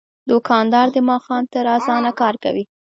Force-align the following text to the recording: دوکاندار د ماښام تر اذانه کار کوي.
دوکاندار 0.29 0.87
د 0.95 0.97
ماښام 1.09 1.43
تر 1.53 1.65
اذانه 1.77 2.11
کار 2.19 2.35
کوي. 2.43 2.63